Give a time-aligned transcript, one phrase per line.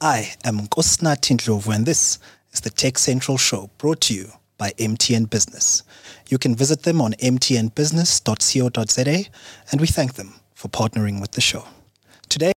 [0.00, 2.18] I am Nkosinathi Ndlovu, and this
[2.52, 5.82] is the TechCentral Show brought to you by MTN Business.
[6.28, 9.30] You can visit them on mtnbusiness.co.za,
[9.72, 11.64] and we thank them for partnering with the show.
[12.28, 12.52] Today,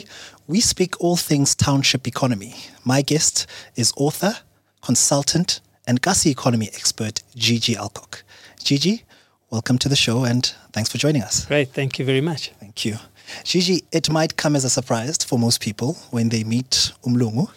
[0.47, 2.55] we speak all things township economy.
[2.85, 4.37] My guest is author,
[4.81, 8.23] consultant, and Kasi economy expert GG Alcock.
[8.61, 9.03] GG,
[9.51, 11.45] welcome to the show and thanks for joining us.
[11.45, 12.51] Great, thank you very much.
[12.61, 12.97] Thank you.
[13.45, 17.49] GG, it might come as a surprise for most people when they meet Umlungu,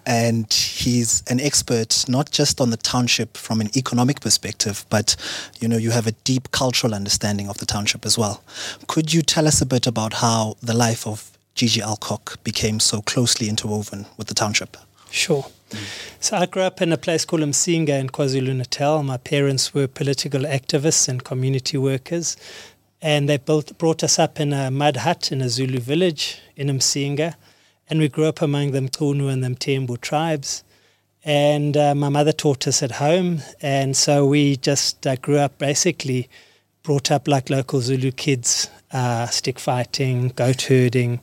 [0.06, 5.16] and he's an expert not just on the township from an economic perspective, but
[5.60, 8.42] you know you have a deep cultural understanding of the township as well.
[8.86, 13.02] Could you tell us a bit about how the life of GG Alcock became so
[13.02, 14.76] closely interwoven with the township?
[15.10, 15.44] Sure.
[15.70, 15.78] Mm.
[16.20, 19.02] So I grew up in a place called Msinga in KwaZulu Natal.
[19.02, 22.36] My parents were political activists and community workers,
[23.02, 26.68] and they built brought us up in a mud hut in a Zulu village in
[26.68, 27.34] Msinga,
[27.88, 30.62] and we grew up among the Mchunu and the Mthembu tribes.
[31.22, 35.58] And uh, my mother taught us at home, and so we just uh, grew up
[35.58, 36.28] basically
[36.82, 41.20] brought up like local Zulu kids, uh, stick fighting, goat herding,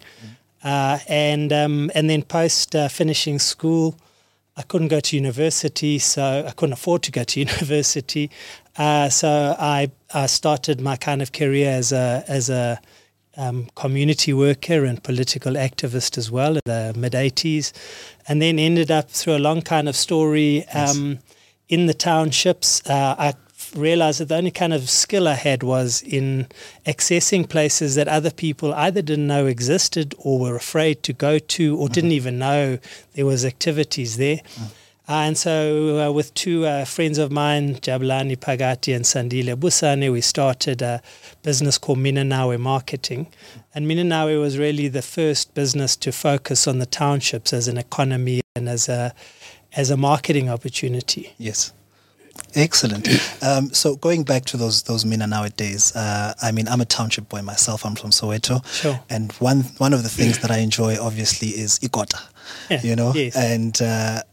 [0.63, 3.95] uh, and um, and then post uh, finishing school,
[4.55, 8.31] I couldn't go to university, so I couldn't afford to go to university.
[8.77, 12.79] Uh, so I, I started my kind of career as a as a
[13.37, 17.71] um, community worker and political activist as well in the mid 80s,
[18.27, 21.21] and then ended up through a long kind of story um, yes.
[21.69, 22.87] in the townships.
[22.89, 23.33] Uh, I
[23.75, 26.47] realized that the only kind of skill I had was in
[26.85, 31.77] accessing places that other people either didn't know existed or were afraid to go to
[31.77, 31.93] or mm-hmm.
[31.93, 32.79] didn't even know
[33.13, 34.37] there was activities there.
[34.37, 34.71] Mm.
[35.09, 40.11] Uh, and so, uh, with two uh, friends of mine, Jablani Pagati and Sandile Busane,
[40.11, 41.01] we started a
[41.43, 43.27] business called Minanawe Marketing.
[43.73, 48.41] And Minanawe was really the first business to focus on the townships as an economy
[48.55, 49.13] and as a
[49.73, 51.33] as a marketing opportunity.
[51.37, 51.71] Yes.
[52.53, 53.07] Excellent.
[53.41, 57.29] Um, so going back to those those Minanawe days, uh, I mean, I'm a township
[57.29, 57.85] boy myself.
[57.85, 58.99] I'm from Soweto, sure.
[59.09, 62.21] and one one of the things that I enjoy obviously is ikota.
[62.69, 63.37] Yeah, you know, yes.
[63.37, 63.81] and.
[63.81, 64.23] Uh,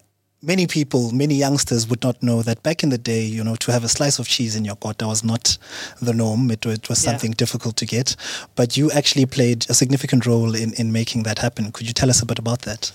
[0.44, 3.72] many people, many youngsters would not know that back in the day, you know, to
[3.72, 5.59] have a slice of cheese in your kota was not
[6.00, 6.50] the norm.
[6.50, 7.37] It, it was something yeah.
[7.37, 8.16] difficult to get.
[8.54, 11.72] But you actually played a significant role in, in making that happen.
[11.72, 12.93] Could you tell us a bit about that?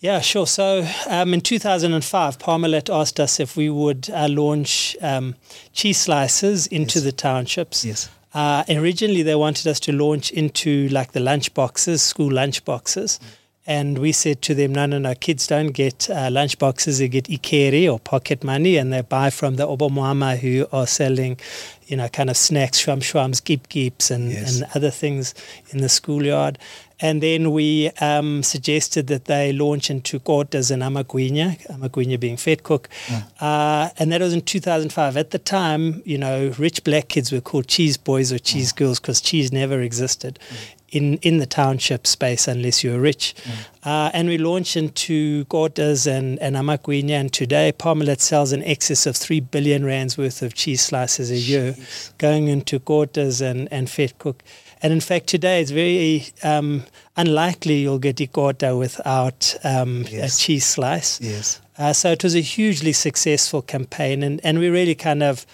[0.00, 0.46] Yeah, sure.
[0.46, 5.34] So um, in 2005, Parmalat asked us if we would uh, launch um,
[5.72, 7.04] cheese slices into yes.
[7.04, 7.84] the townships.
[7.84, 8.10] Yes.
[8.32, 13.20] Uh, originally, they wanted us to launch into like the lunch boxes, school lunch boxes.
[13.22, 13.36] Mm.
[13.66, 17.08] And we said to them, no, no, no, kids don't get uh, lunch boxes, they
[17.08, 21.38] get ikeri or pocket money, and they buy from the Obomama who are selling,
[21.86, 24.60] you know, kind of snacks, shwam shwams, geep geeps, and, yes.
[24.60, 25.34] and other things
[25.70, 26.58] in the schoolyard.
[27.02, 32.86] And then we um, suggested that they launch into kotas and Amagwinya, Amagwinya being Vetkoek.
[33.06, 33.24] Mm.
[33.40, 35.16] Uh, and that was in 2005.
[35.16, 38.76] At the time, you know, rich black kids were called cheese boys or cheese mm.
[38.76, 40.38] girls because cheese never existed.
[40.50, 40.76] Mm.
[40.90, 43.34] In, in the township space, unless you're rich.
[43.44, 43.66] Mm.
[43.84, 47.20] Uh, and we launched into kotas and, and Amagwinya.
[47.20, 51.36] And today, Parmalat sells in excess of 3 billion rands worth of cheese slices a
[51.36, 52.18] year Jeez.
[52.18, 54.40] going into kotas and, and Vetkoek.
[54.82, 56.84] And in fact, today it's very um,
[57.16, 60.36] unlikely you'll get ikota without um, yes.
[60.36, 61.20] a cheese slice.
[61.20, 61.60] Yes.
[61.78, 65.46] Uh, so it was a hugely successful campaign, and, and we really kind of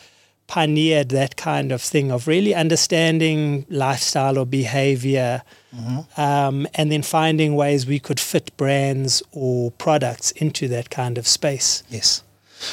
[0.46, 5.42] pioneered that kind of thing of really understanding lifestyle or behavior
[5.74, 6.20] mm-hmm.
[6.20, 11.26] um, and then finding ways we could fit brands or products into that kind of
[11.26, 11.82] space.
[11.90, 12.22] Yes.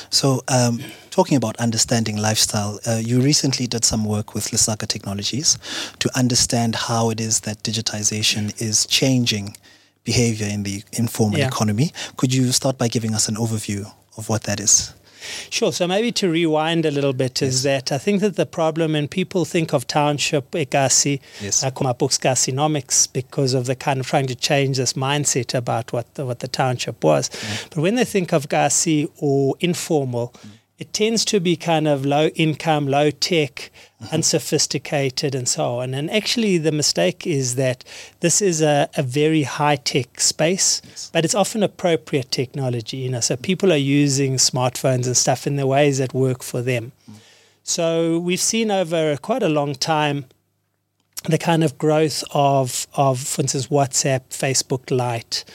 [0.10, 0.80] So, um,
[1.10, 5.58] talking about understanding lifestyle, uh, you recently did some work with Lesaka Technologies
[6.00, 9.58] to understand how it is that digitization is changing
[10.04, 11.48] behavior in the informal Yeah.
[11.48, 11.92] economy.
[12.18, 14.94] Could you start by giving us an overview of what that is?
[15.50, 15.72] Sure.
[15.72, 19.10] So maybe to rewind a little bit is that I think that the problem, and
[19.10, 21.64] people think of township ekasi, Yes.
[21.64, 26.14] uh, books KasiNomics, because of the kind of trying to change this mindset about what
[26.16, 27.30] the, what the township was.
[27.70, 30.34] But when they think of Kasi or informal,
[30.84, 33.72] it tends to be kind of low income, low tech,
[34.02, 34.16] mm-hmm.
[34.16, 35.94] unsophisticated, and so on.
[35.94, 37.86] And actually, the mistake is that
[38.20, 40.82] this is a, a very high tech space,
[41.14, 42.98] but it's often appropriate technology.
[42.98, 46.62] You know, so people are using smartphones and stuff in the ways that work for
[46.62, 46.92] them.
[47.10, 47.16] Mm.
[47.64, 50.26] So we've seen over quite a long time
[51.24, 55.46] the kind of growth of, of for instance, WhatsApp, Facebook Lite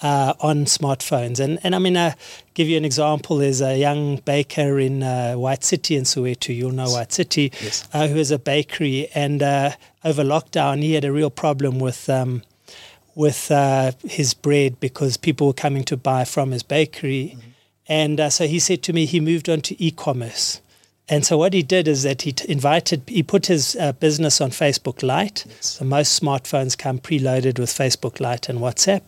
[0.00, 1.40] uh, on smartphones.
[1.40, 2.12] And, and I mean, uh,
[2.52, 3.38] give you an example.
[3.38, 6.54] There's a young baker in uh, White City in Soweto.
[6.54, 7.88] You'll know White City, Yes.
[7.92, 9.08] uh, who has a bakery.
[9.14, 9.72] And uh,
[10.04, 12.42] over lockdown, he had a real problem with um,
[13.14, 17.36] with uh, his bread because people were coming to buy from his bakery.
[17.36, 17.48] Mm-hmm.
[17.86, 20.60] And uh, so he said to me he moved on to e-commerce.
[21.08, 24.40] And so what he did is that he t- invited, he put his uh, business
[24.40, 25.44] on Facebook Lite.
[25.46, 25.66] Yes.
[25.66, 29.02] So most smartphones come preloaded with Facebook Lite and WhatsApp.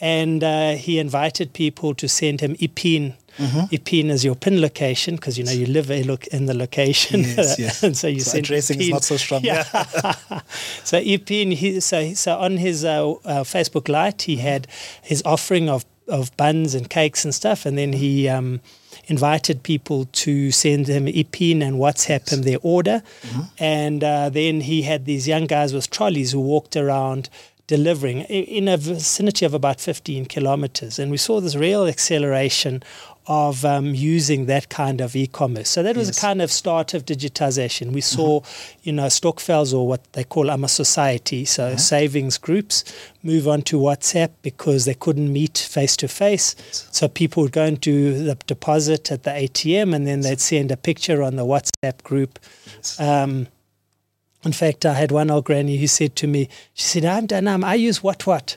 [0.00, 3.14] And uh, he invited people to send him IPIN.
[3.38, 3.74] Mm-hmm.
[3.74, 7.22] IPIN is your PIN location because you know you live in the location.
[7.22, 7.82] Yes, yes.
[7.82, 8.82] and so you so send addressing IPIN.
[8.82, 9.42] is not so strong.
[9.42, 9.62] Yeah.
[10.84, 14.46] so IPIN, he, so, so on his uh, uh, Facebook Lite, he mm-hmm.
[14.46, 14.68] had
[15.02, 17.66] his offering of, of buns and cakes and stuff.
[17.66, 18.28] And then he.
[18.28, 18.60] Um,
[19.06, 23.02] invited people to send him IPIN and WhatsApp him their order.
[23.22, 23.40] Mm-hmm.
[23.58, 27.28] And uh, then he had these young guys with trolleys who walked around
[27.66, 30.98] delivering in a vicinity of about 15 kilometers.
[30.98, 32.82] And we saw this real acceleration
[33.26, 35.68] of um, using that kind of e-commerce.
[35.70, 36.18] So that was yes.
[36.18, 37.92] a kind of start of digitization.
[37.92, 38.80] We saw, mm-hmm.
[38.82, 41.78] you know, Stokvels or what they call Ama Society, so mm-hmm.
[41.78, 42.84] savings groups,
[43.22, 46.54] move on to WhatsApp because they couldn't meet face to face.
[46.92, 50.70] So people would go and do the deposit at the ATM and then they'd send
[50.70, 52.38] a picture on the WhatsApp group.
[52.76, 53.00] Yes.
[53.00, 53.48] Um,
[54.44, 57.64] in fact, I had one old granny who said to me, she said, I'm Danam,
[57.64, 58.56] I use what what.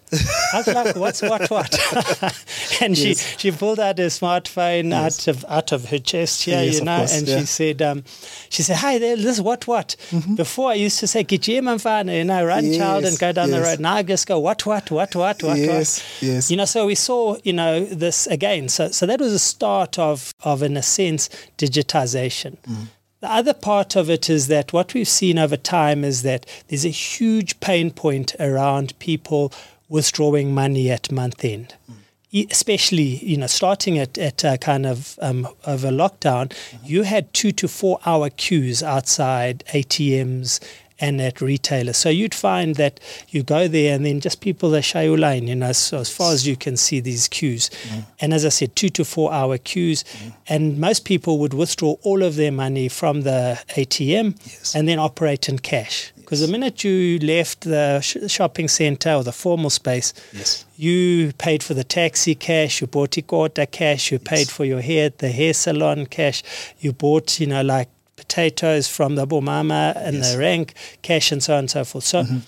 [0.53, 1.73] I was like, what's what what?
[2.81, 3.19] and yes.
[3.37, 5.27] she, she pulled out her smartphone yes.
[5.27, 7.39] out of out of her chest here, yes, you know, course, and yeah.
[7.39, 8.03] she said, um,
[8.49, 9.95] she said, hi there, this is what what.
[10.09, 10.35] Mm-hmm.
[10.35, 11.77] Before I used to say, Gijima
[12.13, 13.79] you know, run child and go down the road.
[13.79, 16.27] Now I just go, what what, what what, what yes, what.
[16.27, 16.51] Yes.
[16.51, 18.69] You know, so we saw, you know, this again.
[18.69, 22.57] So so that was a start of, of in a sense, digitization.
[22.67, 22.87] Mm.
[23.19, 26.85] The other part of it is that what we've seen over time is that there's
[26.85, 29.51] a huge pain point around people
[29.89, 31.75] withdrawing money at month end.
[31.89, 32.51] Mm.
[32.51, 36.85] Especially, you know, starting at, at kind of um, of a lockdown, mm-hmm.
[36.85, 40.59] you had two to four hour queues outside ATMs
[40.99, 41.97] and at retailers.
[41.97, 42.99] So you'd find that
[43.29, 46.47] you go there and then just people that show you know, so as far as
[46.47, 47.69] you can see these queues.
[47.89, 48.05] Mm.
[48.19, 50.03] And as I said, two to four hour queues.
[50.03, 50.33] Mm.
[50.47, 54.75] And most people would withdraw all of their money from the ATM yes.
[54.75, 56.11] and then operate in cash.
[56.17, 56.47] Because yes.
[56.47, 60.65] the minute you left the sh- shopping center or the formal space, yes.
[60.75, 65.05] you paid for the taxi cash, you bought ikota cash, you paid for your hair
[65.07, 66.43] at the hair salon cash,
[66.79, 70.33] you bought, you know, like potatoes from the Bomama and yes.
[70.33, 72.03] the rank, cash and so on and so forth.
[72.03, 72.39] So, mm-hmm.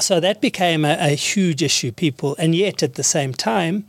[0.00, 3.86] so that became a, a, huge issue, people, and yet at the same time,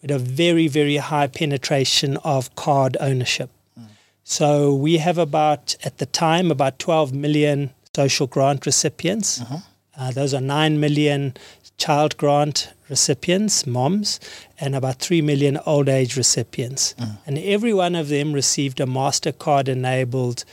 [0.00, 3.50] we had a very, very high penetration of card ownership.
[3.78, 3.86] Mm.
[4.22, 9.40] So we have about, at the time, about 12 million social grant recipients.
[9.40, 9.56] Mm-hmm.
[9.96, 11.34] Uh, those are 9 million
[11.82, 14.20] child grant recipients, moms,
[14.60, 16.94] and about 3 million old age recipients.
[16.98, 17.18] Mm.
[17.26, 20.44] And every one of them received a MasterCard enabled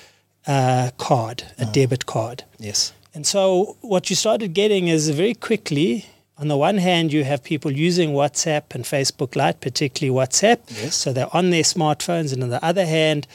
[0.47, 1.73] uh, card, a mm.
[1.73, 2.43] debit card.
[2.57, 2.93] Yes.
[3.13, 6.05] And so what you started getting is very quickly,
[6.37, 10.59] on the one hand, you have people using WhatsApp and Facebook Lite, particularly WhatsApp.
[10.81, 10.95] Yes.
[10.95, 12.33] So they're on their smartphones.
[12.33, 13.27] And on the other hand,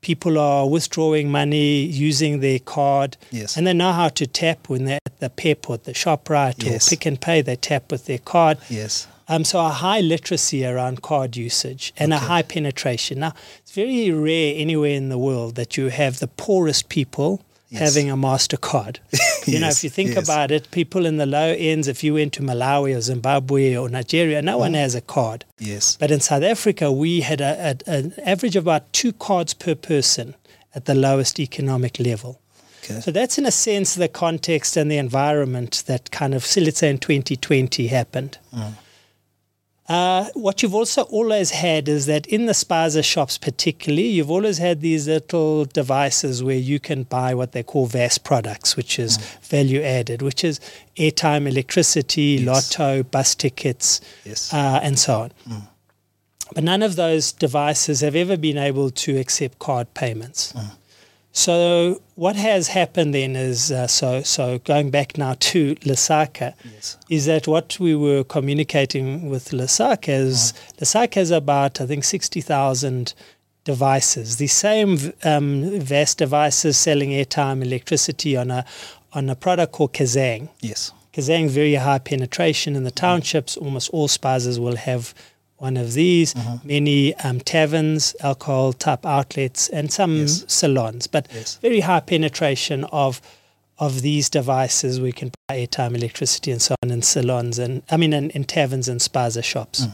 [0.00, 3.16] people are withdrawing money using their card.
[3.30, 3.56] Yes.
[3.56, 6.86] And they know how to tap when they're at the PEP or the ShopRite yes.
[6.86, 8.58] or Pick n Pay, they tap with their card.
[8.68, 9.06] Yes.
[9.28, 12.22] Um, so a high literacy around card usage and okay.
[12.22, 13.20] a high penetration.
[13.20, 17.40] Now, it's very rare anywhere in the world that you have the poorest people
[17.70, 17.94] yes.
[17.94, 18.98] having a MasterCard.
[19.46, 20.24] you yes, know, if you think yes.
[20.24, 23.88] about it, people in the low ends, if you went to Malawi or Zimbabwe or
[23.88, 24.60] Nigeria, no mm.
[24.60, 25.44] one has a card.
[25.60, 25.96] Yes.
[25.96, 29.76] But in South Africa, we had a, a, an average of about two cards per
[29.76, 30.34] person
[30.74, 32.41] at the lowest economic level.
[32.82, 33.00] Okay.
[33.00, 36.90] So that's in a sense the context and the environment that kind of, let's say
[36.90, 38.38] in 2020 happened.
[38.52, 38.72] Mm.
[39.88, 44.58] Uh, what you've also always had is that in the spaza shops, particularly, you've always
[44.58, 49.18] had these little devices where you can buy what they call VAS products, which is
[49.18, 49.44] mm.
[49.44, 50.60] value added, which is
[50.96, 52.46] airtime, electricity, yes.
[52.46, 54.52] lotto, bus tickets, yes.
[54.54, 55.32] uh, and so on.
[55.48, 55.68] Mm.
[56.54, 60.52] But none of those devices have ever been able to accept card payments.
[60.52, 60.70] Mm.
[61.32, 66.98] So what has happened then is uh, so so going back now to Lesaka yes.
[67.08, 70.78] is that what we were communicating with Lesaka is mm.
[70.78, 73.14] Lesaka has about I think sixty thousand
[73.64, 78.64] devices, the same um, VAS devices selling airtime, electricity on a
[79.14, 80.50] on a product called Kazang.
[80.60, 83.56] Yes, Kazang very high penetration in the townships.
[83.56, 85.14] Almost all spazas will have
[85.62, 86.66] one of these, mm-hmm.
[86.66, 90.44] many um, taverns, alcohol type outlets, and some yes.
[90.48, 91.56] salons, but yes.
[91.62, 93.20] very high penetration of
[93.78, 95.00] of these devices.
[95.00, 98.44] We can buy airtime, electricity, and so on in salons, and I mean in, in
[98.44, 99.86] taverns and spaza shops.
[99.86, 99.92] Mm.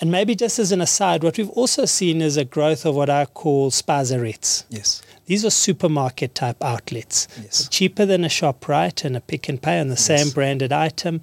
[0.00, 3.10] And maybe just as an aside, what we've also seen is a growth of what
[3.10, 4.64] I call spazarettes.
[4.68, 5.02] Yes.
[5.26, 7.68] These are supermarket type outlets, Yes.
[7.68, 11.20] cheaper than a ShopRite and a Pick n Pay on the same branded item.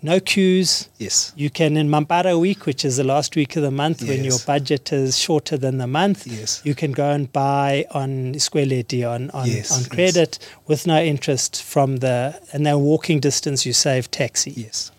[0.00, 0.88] No queues.
[0.98, 1.32] Yes.
[1.36, 4.38] You can in Mampara week, which is the last week of the month when your
[4.46, 6.24] budget is shorter than the month.
[6.26, 6.60] Yes.
[6.64, 9.88] You can go and buy on Squeleti on on, Yes, on yes.
[9.88, 14.52] credit with no interest from the and then walking distance you save taxi.
[14.52, 14.92] Yes.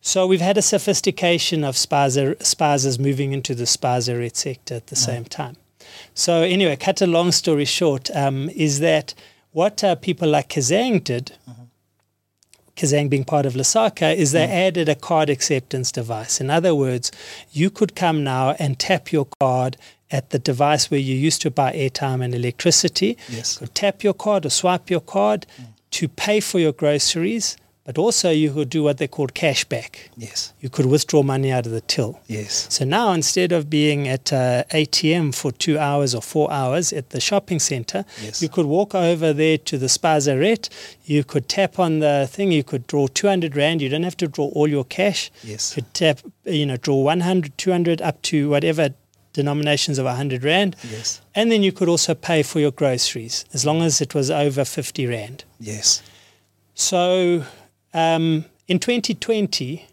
[0.00, 4.96] So we've had a sophistication of spaza, spazas moving into the spazarette sector at the
[4.96, 5.56] same time.
[6.14, 9.14] So anyway, cut a long story short, um, is that
[9.52, 11.32] what uh, people like Kazang did,
[12.76, 14.52] Kazang being part of Lesaka, is they hmm.
[14.52, 16.40] added a card acceptance device.
[16.40, 17.10] In other words,
[17.50, 19.76] you could come now and tap your card
[20.10, 23.16] at the device where you used to buy airtime and electricity.
[23.28, 23.54] Yes.
[23.54, 25.64] You could tap your card or swipe your card hmm.
[25.92, 27.56] to pay for your groceries,
[27.86, 30.08] but also you could do what they called cashback.
[30.16, 30.52] Yes.
[30.60, 32.20] You could withdraw money out of the till.
[32.26, 32.66] Yes.
[32.68, 37.10] So now instead of being at uh, ATM for two hours or four hours at
[37.10, 38.42] the shopping center, Yes.
[38.42, 40.68] you could walk over there to the Spazarette.
[41.04, 42.50] You could tap on the thing.
[42.50, 43.80] You could draw 200 rand.
[43.80, 45.30] You don't have to draw all your cash.
[45.44, 45.70] Yes.
[45.76, 48.90] You could tap, you know, draw 100, 200 up to whatever
[49.32, 50.74] denominations of 100 rand.
[50.90, 51.20] Yes.
[51.36, 54.64] And then you could also pay for your groceries as long as it was over
[54.64, 55.44] 50 rand.
[55.60, 56.02] Yes.
[56.74, 57.44] So
[57.94, 59.86] um, in 2020,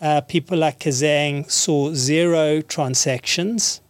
[0.00, 3.80] uh, people like Kazang saw zero transactions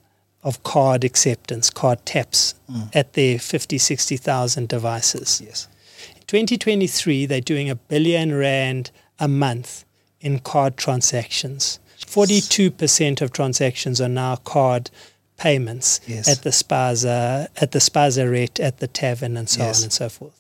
[0.43, 2.55] of card acceptance, card taps
[2.93, 5.41] at their 50, 60,000 devices.
[5.45, 5.69] Yes.
[6.17, 9.85] In 2023, they're doing a billion rand a month
[10.21, 11.79] in card transactions.
[11.99, 14.91] 42% of transactions are now card
[15.39, 16.29] payments Yes.
[16.29, 19.79] at the spaza, at the spazarette, at the tavern, and so Yes.
[19.79, 20.39] on and so forth.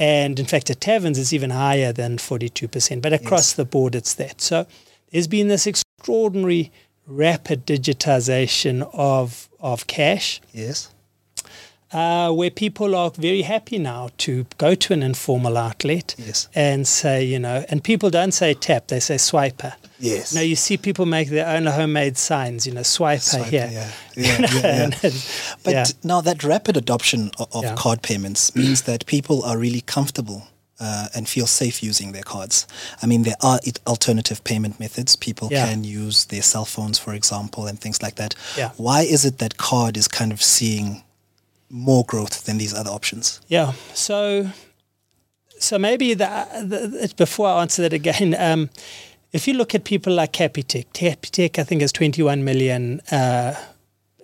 [0.00, 3.52] And in fact, at taverns, it's even higher than 42%, but across Yes.
[3.52, 4.40] the board, it's that.
[4.40, 4.66] So
[5.12, 6.72] there's been this extraordinary
[7.06, 10.88] rapid digitization of, of cash Yes.
[11.92, 16.48] Uh, where people are very happy now to go to an informal outlet Yes.
[16.54, 19.74] and say, you know, and people don't say tap, they say swiper.
[19.98, 20.32] Yes.
[20.34, 23.68] Now you see people make their own homemade signs, you know, swiper, Swipe, here.
[23.72, 23.90] Yeah.
[24.16, 24.38] Yeah.
[24.62, 25.10] yeah, yeah.
[25.64, 30.46] But now that rapid adoption of, card payments means that people are really comfortable
[30.78, 32.66] uh, and feel safe using their cards.
[33.02, 35.16] I mean, there are alternative payment methods.
[35.16, 35.66] People Yeah.
[35.68, 38.34] can use their cell phones, for example, and things like that.
[38.56, 38.70] Yeah.
[38.78, 41.02] Why is it that card is kind of seeing
[41.70, 43.40] more growth than these other options?
[43.48, 43.72] Yeah.
[43.94, 44.50] So,
[45.58, 46.26] so maybe the,
[46.62, 48.68] the before I answer that again, um,
[49.32, 53.54] if you look at people like Capitec, Capitec I think has 21 million uh,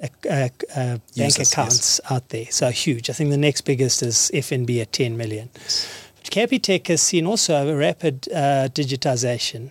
[0.02, 1.52] uh, uh, bank Users, yes.
[1.52, 3.08] accounts out there, so huge.
[3.08, 5.48] I think the next biggest is FNB at 10 million.
[5.54, 9.70] But Capitec has seen also a rapid uh, digitization.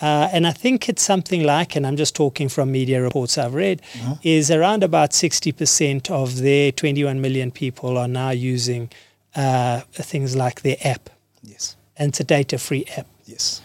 [0.00, 3.54] Uh, and I think it's something like, and I'm just talking from media reports I've
[3.54, 3.80] read,
[4.22, 8.90] is around about 60% of their 21 million people are now using
[9.36, 11.10] uh, things like their app.
[11.42, 11.76] Yes.
[11.96, 13.06] And it's a data free app.
[13.24, 13.62] Yes.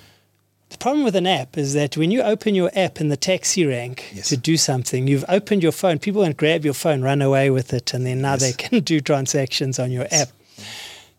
[0.69, 3.65] The problem with an app is that when you open your app in the taxi
[3.65, 4.29] rank Yes.
[4.29, 7.73] to do something, you've opened your phone, people won't grab your phone, run away with
[7.73, 10.29] it, and then now they can do transactions on your app.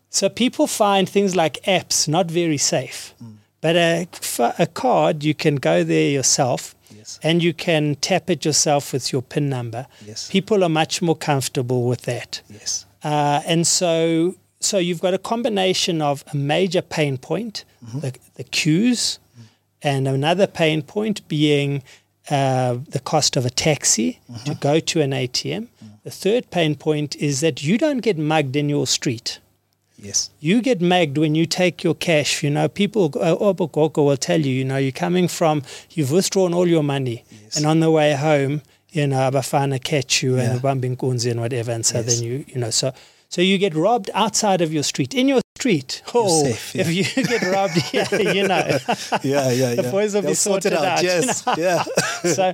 [0.09, 3.13] So people find things like apps not very safe.
[3.21, 3.33] Mm.
[3.61, 4.07] But a,
[4.59, 7.19] a card, you can go there yourself Yes.
[7.23, 9.87] and you can tap it yourself with your PIN number.
[10.05, 10.29] Yes.
[10.29, 12.41] People are much more comfortable with that.
[12.49, 12.85] Yes.
[13.03, 17.63] Uh, and so, so you've got a combination of a major pain point,
[17.95, 19.19] the, the queues,
[19.81, 21.81] and another pain point being
[22.29, 25.67] uh, the cost of a taxi to go to an ATM.
[26.03, 29.39] The third pain point is that you don't get mugged in your street.
[30.01, 30.31] Yes.
[30.39, 32.41] You get magged when you take your cash.
[32.43, 36.53] You know, people, uh, Obokoko will tell you, you know, you're coming from, you've withdrawn
[36.53, 37.23] all your money.
[37.29, 37.57] Yes.
[37.57, 40.53] And on the way home, you know, Abafana catch you Yeah.
[40.53, 41.71] and bumping kunzi and whatever.
[41.71, 42.05] And so Yes.
[42.19, 42.91] then you, you know, so
[43.29, 45.13] so you get robbed outside of your street.
[45.13, 46.81] In your street, oh, safe, yeah.
[46.81, 48.65] if you get robbed here, you know.
[48.67, 49.75] Yeah, yeah, yeah.
[49.75, 51.43] The boys will be They'll sort it sorted out, you Yes.
[51.57, 51.83] Yeah.
[52.23, 52.53] so,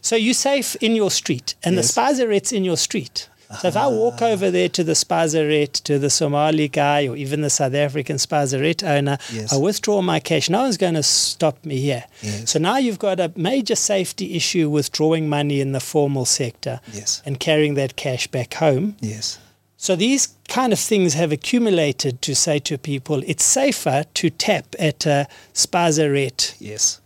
[0.00, 1.94] so you're safe in your street, and Yes.
[1.94, 3.28] the spazaret's in your street.
[3.60, 7.40] So if I walk over there to the spazaret, to the Somali guy, or even
[7.40, 9.52] the South African spazaret owner, Yes.
[9.54, 10.50] I withdraw my cash.
[10.50, 12.04] No one's going to stop me here.
[12.22, 12.50] Yes.
[12.50, 17.22] So now you've got a major safety issue withdrawing money in the formal sector Yes.
[17.24, 18.96] and carrying that cash back home.
[19.00, 19.38] Yes.
[19.78, 24.66] So these kind of things have accumulated to say to people, it's safer to tap
[24.78, 27.00] at a spazaret Yes.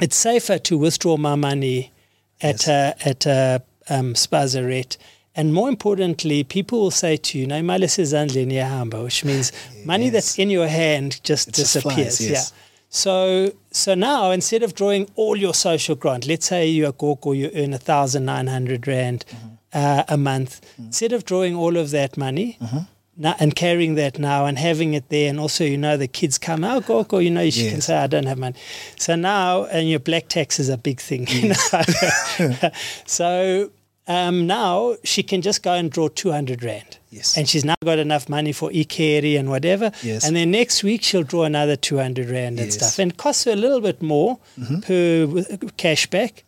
[0.00, 1.92] it's safer to withdraw my money
[2.40, 2.68] at Yes.
[2.68, 4.96] a at a um, spazaret.
[5.36, 9.52] And more importantly, people will say to you, "No, imali sezandleni yahamba," which means
[9.84, 12.18] money that's in your hand just It just disappears.
[12.18, 12.52] flies, yes.
[12.52, 12.60] Yeah.
[12.90, 17.26] So so now instead of drawing all your social grant, let's say you're a Gok
[17.26, 19.48] or you earn a thousand nine hundred rand mm-hmm.
[19.72, 20.84] uh, a month, mm-hmm.
[20.84, 22.56] instead of drawing all of that money.
[22.60, 22.78] Mm-hmm.
[23.16, 26.38] Now, and carrying that now and having it there, and also you know the kids
[26.38, 28.56] come out, or you know you can say I don't have money.
[28.96, 31.26] So now, and your black tax is a big thing.
[31.34, 31.48] You
[32.38, 32.70] know?
[33.06, 33.70] so
[34.06, 36.98] um, now she can just go and draw two hundred rand.
[37.10, 37.36] Yes.
[37.36, 39.92] And she's now got enough money for e-carry and whatever.
[40.02, 40.26] Yes.
[40.26, 42.74] And then next week she'll draw another 200 Rand and Yes.
[42.74, 42.98] stuff.
[42.98, 44.40] And it costs her a little bit more
[44.82, 45.44] per w-
[45.76, 46.42] cash back.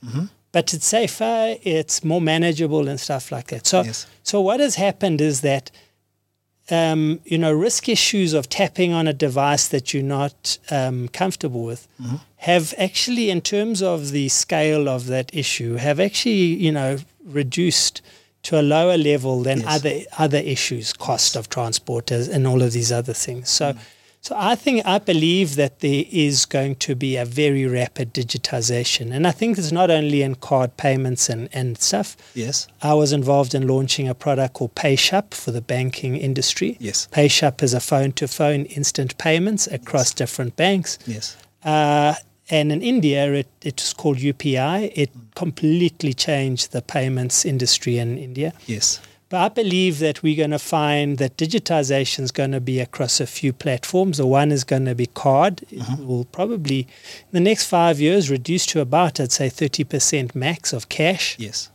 [0.51, 3.65] But it's safer, it's more manageable and stuff like that.
[3.65, 4.07] So, Yes.
[4.25, 5.71] so what has happened is that,
[6.69, 11.63] um, you know, risk issues of tapping on a device that you're not um, comfortable
[11.63, 11.87] with
[12.39, 18.03] have actually, in terms of the scale of that issue, have actually, you know, reduced
[18.45, 19.69] to a lower level than Yes.
[19.69, 23.51] other other issues, cost of transporters and all of these other things.
[23.51, 23.75] So,
[24.21, 29.13] so I think I believe that there is going to be a very rapid digitization,
[29.13, 32.17] and I think it's not only in card payments and and stuff.
[32.35, 32.69] Yes.
[32.83, 36.77] I was involved in launching a product called PayShap for the banking industry.
[36.81, 37.09] Yes.
[37.13, 40.99] PayShap is a phone-to-phone instant payments across different banks.
[41.07, 41.37] Yes.
[41.65, 42.15] Uh,
[42.49, 44.93] and in India, it, it was called UPI.
[44.95, 45.35] It mm.
[45.35, 48.53] completely changed the payments industry in India.
[48.67, 49.01] Yes.
[49.29, 53.19] But I believe that we're going to find that digitization is going to be across
[53.21, 54.19] a few platforms.
[54.19, 55.63] The one is going to be card.
[55.71, 55.97] It uh-huh.
[56.05, 60.89] will probably, in the next five years, reduce to about, I'd say, 30% max of
[60.89, 61.37] cash.
[61.41, 61.71] Yes.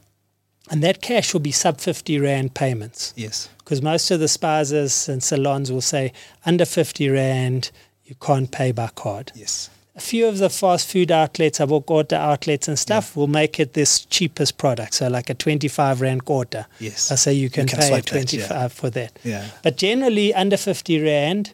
[0.70, 3.14] And that cash will be sub 50 Rand payments.
[3.18, 3.50] Yes.
[3.58, 4.72] Because most of the spas
[5.10, 6.14] and salons will say
[6.46, 7.72] under 50 Rand,
[8.06, 9.34] you can't pay by card.
[9.36, 9.70] Yes.
[10.02, 14.58] Few of the fast food outlets, Avocado outlets and stuff, will make it this cheapest
[14.58, 14.96] product.
[14.96, 16.66] So, like a 25 Rand quarter.
[16.80, 17.12] Yes.
[17.12, 18.68] I say you can, can pay swipe that, 25 yeah.
[18.68, 19.18] for that.
[19.24, 19.46] Yeah.
[19.64, 21.54] But generally, under 50 Rand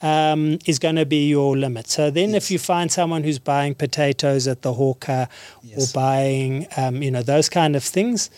[0.00, 1.88] um, is going to be your limit.
[1.88, 2.44] So then, Yes.
[2.44, 5.28] if you find someone who's buying potatoes at the hawker
[5.62, 5.92] or Yes.
[5.92, 5.98] Mm-hmm.
[6.00, 8.30] buying, um, you know, those kind of things,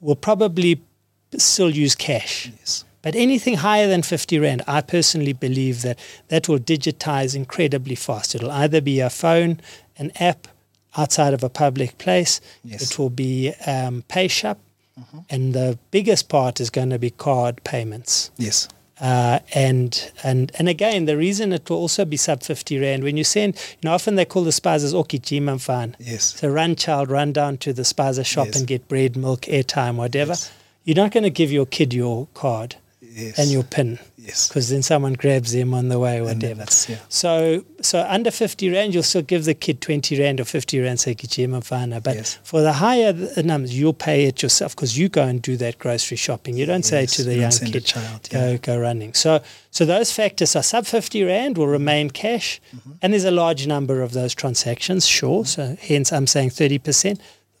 [0.00, 0.80] will probably
[1.36, 2.50] still use cash.
[2.60, 2.84] Yes.
[3.08, 5.98] But anything higher than 50 Rand, I personally believe that
[6.28, 8.34] that will digitize incredibly fast.
[8.34, 9.62] It'll either be a phone,
[9.96, 10.46] an app
[10.94, 12.82] outside of a public place, Yes.
[12.82, 14.58] it will be um, PayShap,
[15.30, 18.30] and the biggest part is going to be card payments.
[18.36, 18.68] Yes.
[19.00, 23.16] Uh, and and and again, the reason it will also be sub 50 Rand, when
[23.16, 25.96] you send, you know, often they call the spazas okijima fan.
[25.98, 26.34] Yes.
[26.38, 28.56] So run child, run down to the spaza shop Yes.
[28.58, 30.32] and get bread, milk, airtime, whatever.
[30.32, 30.52] Yes.
[30.84, 32.76] You're not going to give your kid your card
[33.18, 33.38] Yes.
[33.38, 34.48] and your pin Yes.
[34.48, 36.64] because then someone grabs them on the way or whatever.
[36.88, 36.96] yeah.
[37.08, 41.00] So so under 50 rand, you'll still give the kid 20 rand or 50 rand
[41.00, 42.02] say kichima fana.
[42.02, 42.38] But Yes.
[42.42, 45.78] for the higher the numbers, you'll pay it yourself because you go and do that
[45.78, 46.56] grocery shopping.
[46.56, 48.56] You don't say to the you young kid, child, go, yeah.
[48.58, 49.14] go running.
[49.14, 52.60] So so those factors are sub 50 rand will remain cash.
[52.74, 52.90] Mm-hmm.
[53.02, 55.44] And there's a large number of those transactions, sure.
[55.44, 57.18] So hence I'm saying 30%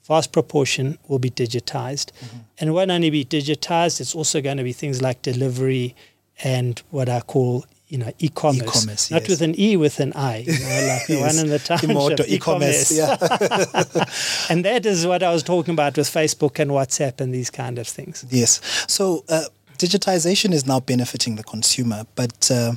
[0.08, 2.10] vast proportion will be digitized.
[2.12, 2.38] Mm-hmm.
[2.58, 5.94] And it won't only be digitized, it's also going to be things like delivery
[6.42, 8.82] and what I call, you know, e-commerce.
[8.82, 9.30] E-commerce, Not yes.
[9.30, 11.90] with an E, with an I, you know, like the one in the township.
[11.90, 13.16] Imoto, e-commerce, yeah.
[14.50, 17.78] and that is what I was talking about with Facebook and WhatsApp and these kind
[17.78, 18.24] of things.
[18.30, 18.60] Yes.
[18.88, 19.44] So uh,
[19.78, 22.04] digitization is now benefiting the consumer.
[22.14, 22.72] But uh,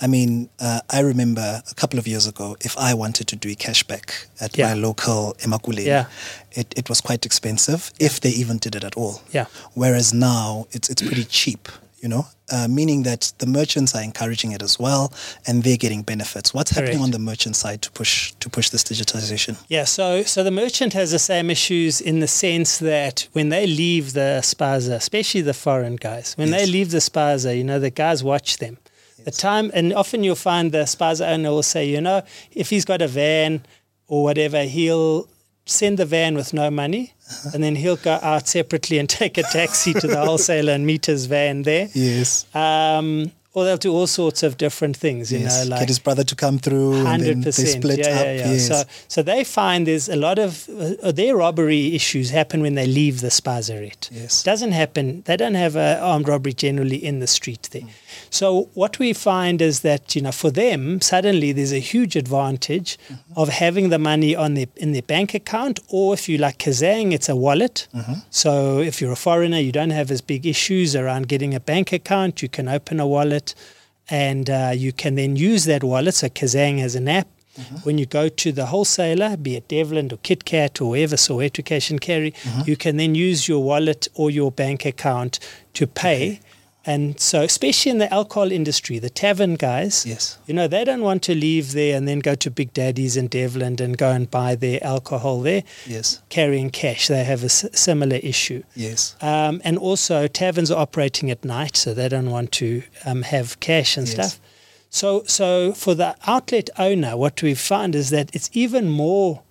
[0.00, 3.48] I mean, uh, I remember a couple of years ago, if I wanted to do
[3.50, 4.68] a cashback at Yeah.
[4.68, 6.06] my local Emakule, Yeah.
[6.52, 9.22] it, it was quite expensive, if they even did it at all.
[9.32, 9.46] Yeah.
[9.74, 11.68] Whereas now it's, it's pretty cheap,
[12.00, 15.12] you know, uh, meaning that the merchants are encouraging it as well
[15.46, 16.54] and they're getting benefits.
[16.54, 17.04] What's happening Correct.
[17.04, 19.56] on the merchant side to push to push this digitization?
[19.68, 23.66] Yeah, so so the merchant has the same issues in the sense that when they
[23.66, 27.90] leave the spaza, especially the foreign guys, when they leave the spaza, you know, the
[27.90, 28.78] guys watch them.
[29.24, 32.84] The time, and often you'll find the spaza owner will say, you know, if he's
[32.84, 33.66] got a van
[34.06, 35.28] or whatever, he'll
[35.70, 37.50] send the van with no money, Uh-huh.
[37.54, 41.06] and then he'll go out separately and take a taxi to the wholesaler and meet
[41.06, 41.88] his van there.
[41.94, 42.46] Yes.
[42.54, 45.64] Um, or they'll do all sorts of different things, you yes.
[45.64, 47.68] know, like Get his brother to come through Hundred percent.
[47.82, 48.52] split yeah, yeah, yeah.
[48.52, 48.68] Yes.
[48.68, 50.68] So, so they find there's a lot of
[51.02, 54.10] uh, their robbery issues happen when they leave the spazaret.
[54.12, 54.42] Yes.
[54.44, 55.22] doesn't happen.
[55.24, 57.82] They don't have a armed robbery generally in the street there.
[58.30, 62.98] So what we find is that you know for them suddenly there's a huge advantage
[62.98, 63.40] mm-hmm.
[63.40, 67.12] of having the money on their in their bank account, or if you like Kazang,
[67.12, 67.88] it's a wallet.
[67.94, 68.14] Mm-hmm.
[68.30, 71.92] So if you're a foreigner, you don't have as big issues around getting a bank
[71.92, 72.42] account.
[72.42, 73.54] You can open a wallet
[74.08, 76.14] and uh, you can then use that wallet.
[76.14, 77.28] So Kazang has an app.
[77.58, 77.76] Mm-hmm.
[77.76, 81.98] When you go to the wholesaler, be it Devland or KitKat or whoever so education
[81.98, 82.32] carry,
[82.64, 85.40] you can then use your wallet or your bank account
[85.74, 86.40] to pay.
[86.88, 90.38] And so, especially in the alcohol industry, the tavern guys, Yes.
[90.46, 93.28] you know, they don't want to leave there and then go to Big Daddy's in
[93.28, 96.20] Devland and go and buy their alcohol there, Yes.
[96.30, 97.08] carrying cash.
[97.08, 98.62] They have a s- similar issue.
[98.74, 99.14] Yes.
[99.20, 103.60] Um, and also, taverns are operating at night, so they don't want to um, have
[103.60, 104.14] cash and Yes.
[104.14, 104.40] stuff.
[104.90, 109.42] So, so for the outlet owner, what we found is that it's even more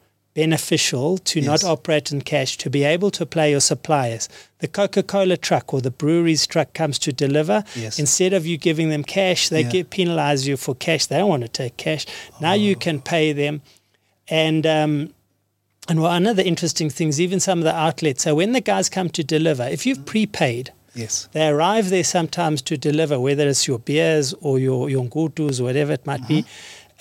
[0.42, 4.30] beneficial to not operate in cash, to be able to play your suppliers.
[4.60, 7.64] The Coca Cola truck or the brewery's truck comes to deliver.
[7.76, 7.98] Yes.
[7.98, 9.70] Instead of you giving them cash, they Yeah.
[9.72, 11.08] get penalize you for cash.
[11.08, 12.06] They don't want to take cash.
[12.40, 12.80] Now you Oh.
[12.80, 13.62] can pay them.
[14.30, 15.14] And um,
[15.90, 18.90] and one of the interesting things, even some of the outlets, so when the guys
[18.90, 21.30] come to deliver, if you've prepaid, Yes.
[21.32, 25.64] they arrive there sometimes to deliver, whether it's your beers or your, your ngutus or
[25.64, 26.44] whatever it might be,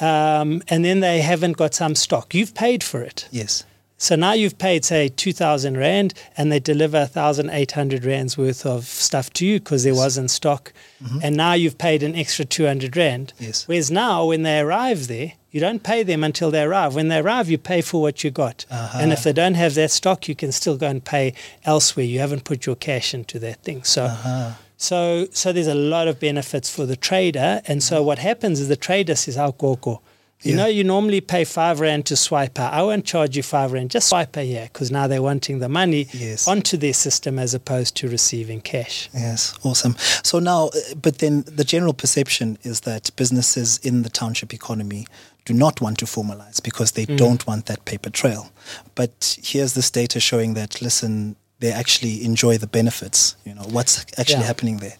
[0.01, 2.35] um, and then they haven't got some stock.
[2.35, 3.29] You've paid for it.
[3.31, 3.65] Yes.
[3.99, 9.33] So now you've paid, say, 2,000 Rand, and they deliver 1,800 Rands worth of stuff
[9.35, 10.75] to you because there wasn't stock.
[11.23, 13.33] And now you've paid an extra 200 Rand.
[13.39, 13.67] Yes.
[13.67, 16.95] Whereas now, when they arrive there, you don't pay them until they arrive.
[16.95, 18.67] When they arrive, you pay for what you got.
[18.71, 18.99] Uh-huh.
[19.01, 21.33] And if they don't have that stock, you can still go and pay
[21.65, 22.05] elsewhere.
[22.05, 23.83] You haven't put your cash into that thing.
[23.83, 24.53] So, Uh-huh.
[24.77, 27.61] So, so there's a lot of benefits for the trader.
[27.67, 30.03] And so what happens is the trader says, "How koko."
[30.43, 30.57] You Yeah.
[30.59, 32.75] know, you normally pay five rand to swipe out.
[32.75, 33.91] I won't charge you five rand.
[33.91, 36.47] Just swipe here because now they're wanting the money Yes.
[36.47, 39.09] onto their system as opposed to receiving cash.
[39.15, 39.97] Yes, awesome.
[40.23, 45.07] So now, uh, but then the general perception is that businesses in the township economy
[45.47, 48.51] do not want to formalize because they don't want that paper trail.
[48.95, 53.37] But here's this data showing that, listen, they actually enjoy the benefits.
[53.45, 54.47] You know, what's actually Yeah.
[54.47, 54.97] happening there?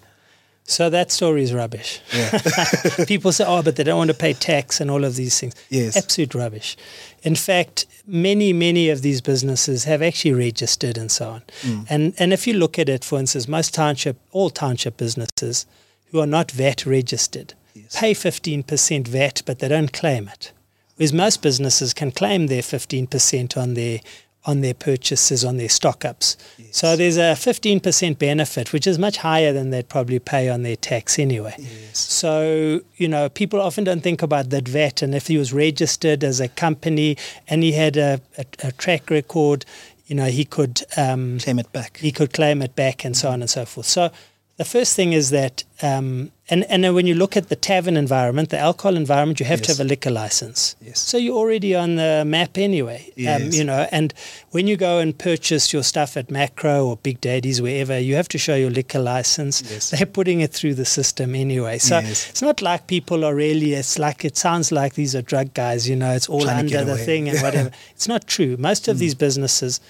[0.69, 2.01] So that story is rubbish.
[2.13, 2.41] Yeah.
[3.07, 5.55] People say, oh, but they don't want to pay tax and all of these things.
[5.71, 5.97] Yes.
[5.97, 6.77] Absolute rubbish.
[7.23, 11.43] In fact, many, many of these businesses have actually registered and so on.
[11.63, 11.87] Mm.
[11.89, 15.67] And, and if you look at it, for instance, most township, all township businesses
[16.11, 18.01] who are not VAT registered Yes.
[18.01, 20.51] pay 15% VAT, but they don't claim it.
[20.97, 24.01] Whereas most businesses can claim their 15% on their
[24.47, 26.37] on their purchases, on their stock ups.
[26.71, 30.77] So there's a 15% benefit, which is much higher than they'd probably pay on their
[30.77, 31.55] tax anyway.
[31.59, 31.99] Yes.
[31.99, 35.03] So, you know, people often don't think about that VAT.
[35.03, 37.17] And if he was registered as a company
[37.49, 39.65] and he had a, a, a track record,
[40.07, 41.97] you know, he could um, Claim it back.
[41.97, 43.87] he could claim it back and so on and so forth.
[43.87, 44.11] So
[44.57, 47.95] the first thing is that, um, and, and then when you look at the tavern
[47.97, 50.77] environment, the alcohol environment, you have to have a liquor license.
[50.81, 50.99] Yes.
[51.01, 53.05] So you're already on the map anyway.
[53.09, 53.55] Um, Yes.
[53.57, 54.15] you know, and
[54.53, 58.29] when you go and purchase your stuff at Makro or Big Daddy's, wherever, you have
[58.29, 59.63] to show your liquor license.
[59.71, 59.91] Yes.
[59.91, 61.77] They're putting it through the system anyway.
[61.77, 62.31] So Yes.
[62.31, 65.87] it's not like people are really, it's like, it sounds like these are drug guys,
[65.87, 67.71] you know, it's all Trying under the thing and whatever.
[67.91, 68.57] it's not true.
[68.59, 69.81] Most of these businesses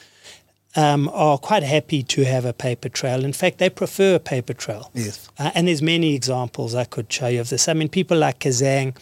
[0.75, 3.25] um, are quite happy to have a paper trail.
[3.25, 4.91] In fact, they prefer a paper trail.
[4.95, 5.29] Yes.
[5.39, 7.69] Uh, and there's many examples I could show you of this.
[7.69, 8.95] I mean, people like Kazang,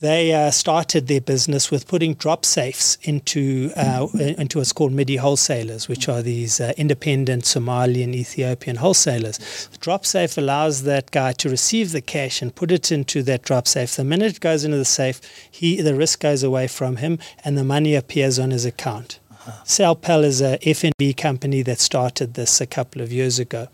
[0.00, 5.16] they uh, started their business with putting drop safes into uh, into what's called MIDI
[5.16, 9.38] wholesalers, which are these uh, independent Somalian, Ethiopian wholesalers.
[9.72, 13.40] The drop safe allows that guy to receive the cash and put it into that
[13.40, 13.96] drop safe.
[13.96, 15.18] The minute it goes into the safe,
[15.50, 19.18] he the risk goes away from him, and the money appears on his account.
[19.64, 23.68] Salpal is a FNB company that started this a couple of years ago.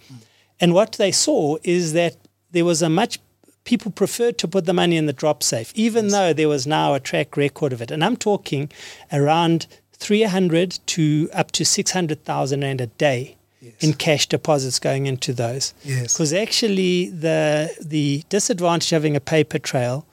[0.61, 2.17] And what they saw is that
[2.53, 3.19] there was a much
[3.65, 6.95] people preferred to put the money in the drop safe, even though there was now
[6.95, 7.91] a track record of it.
[7.91, 8.71] And I'm talking
[9.13, 13.37] around 300 to up to 600,000 rand a day
[13.79, 15.73] in cash deposits going into those.
[15.85, 16.15] Yes.
[16.15, 20.05] Because actually, the the disadvantage of having a paper trail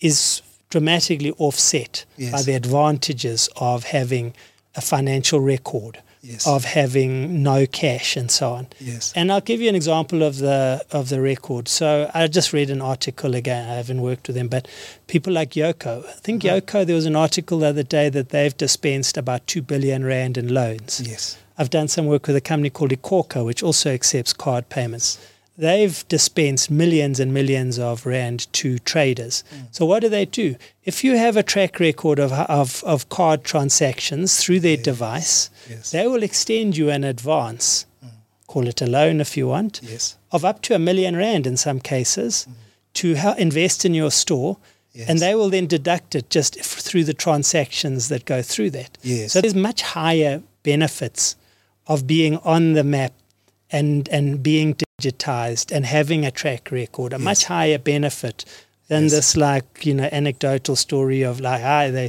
[0.00, 0.40] is
[0.70, 2.32] dramatically offset Yes.
[2.32, 4.34] by the advantages of having
[4.76, 6.46] a financial record, Yes.
[6.46, 8.66] of having no cash, and so on.
[8.80, 9.12] Yes.
[9.14, 11.68] And I'll give you an example of the of the record.
[11.68, 13.68] So I just read an article again.
[13.68, 14.66] I haven't worked with them, but
[15.06, 16.04] people like Yoco.
[16.04, 16.60] I think uh-huh.
[16.60, 16.86] Yoco.
[16.86, 20.52] There was an article the other day that they've dispensed about two billion rand in
[20.52, 21.00] loans.
[21.04, 21.38] Yes.
[21.58, 25.18] I've done some work with a company called iKhokha, which also accepts card payments.
[25.58, 29.42] They've dispensed millions and millions of rand to traders.
[29.50, 29.56] Hmm.
[29.70, 30.56] So what do they do?
[30.84, 35.90] If you have a track record of of, of card transactions through their device, Yes.
[35.90, 38.08] they will extend you an advance, hmm.
[38.46, 40.18] call it a loan if you want, Yes.
[40.30, 42.52] of up to a million rand in some cases hmm.
[42.94, 44.58] to hel- invest in your store.
[44.92, 45.08] Yes.
[45.10, 48.96] And they will then deduct it just f- through the transactions that go through that.
[49.02, 49.32] Yes.
[49.32, 51.36] So there's much higher benefits
[51.86, 53.12] of being on the map
[53.70, 57.12] and and being digitized and having a track record.
[57.12, 58.44] A much higher benefit
[58.88, 59.12] than Yes.
[59.12, 62.08] this like you know anecdotal story of like ah they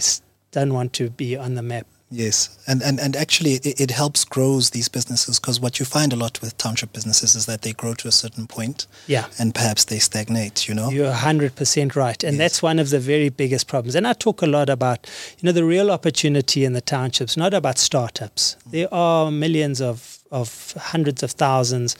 [0.51, 1.87] don't want to be on the map.
[2.09, 6.13] Yes, and and, and actually it, it helps grows these businesses because what you find
[6.13, 9.25] a lot with township businesses is that they grow to a certain point, Yeah.
[9.37, 10.69] and perhaps they stagnate.
[10.69, 12.23] You know, You're 100% right.
[12.23, 12.39] And Yes.
[12.39, 13.93] that's one of the very biggest problems.
[13.95, 15.05] And I talk a lot about,
[15.37, 18.55] you know, the real opportunity in the townships, not about startups.
[18.71, 21.97] There are millions of, of hundreds of thousands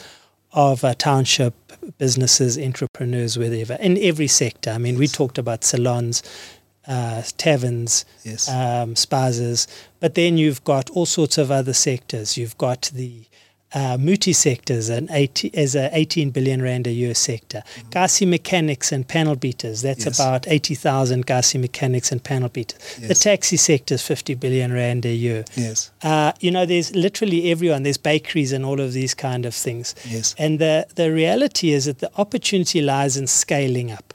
[0.54, 1.54] of uh, township
[1.98, 4.72] businesses, entrepreneurs, whatever, in every sector.
[4.72, 6.24] I mean, we talked about salons,
[6.88, 9.68] uh, taverns, yes, um, spazas,
[10.00, 12.38] but then you've got all sorts of other sectors.
[12.38, 13.26] You've got the
[13.74, 17.64] uh, multi sectors an 80, as a 18 billion rand a year sector.
[17.92, 20.20] Kasi mechanics and panel beaters, that's Yes.
[20.20, 22.80] about 80,000 Kasi mechanics and panel beaters.
[22.98, 25.44] The taxi sector is 50 billion rand a year.
[25.56, 27.84] yes, Uh, you know, there's literally everyone.
[27.84, 29.96] There's bakeries and all of these kind of things.
[30.08, 34.14] yes, And the, the reality is that the opportunity lies in scaling up.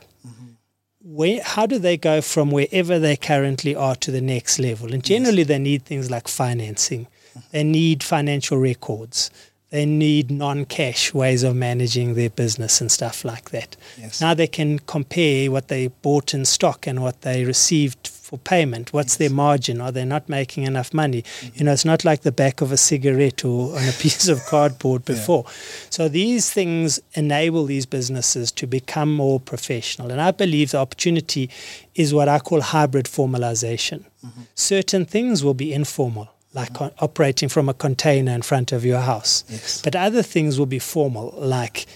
[1.05, 4.95] Where, how do they go from wherever they currently are to the next level?
[4.95, 7.09] And generally, they need things like financing,
[7.51, 9.31] they need financial records,
[9.71, 13.75] they need non cash ways of managing their business and stuff like that.
[13.99, 18.37] yes, Now they can compare what they bought in stock and what they received for
[18.39, 18.93] payment.
[18.93, 19.81] What's their margin?
[19.81, 21.23] Are they not making enough money?
[21.23, 21.59] Mm-hmm.
[21.59, 24.45] You know, it's not like the back of a cigarette or on a piece of
[24.45, 25.15] cardboard Yeah.
[25.15, 25.47] before.
[25.89, 30.11] So these things enable these businesses to become more professional.
[30.13, 31.49] And I believe the opportunity
[31.95, 34.05] is what I call hybrid formalization.
[34.25, 34.43] Mm-hmm.
[34.55, 36.29] Certain things will be informal.
[36.55, 39.45] Like co- operating from a container in front of your house.
[39.49, 39.81] yes.
[39.83, 41.87] But other things will be formal, like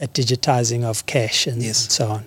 [0.00, 1.82] a digitizing of cash and, Yes.
[1.84, 2.26] and so on.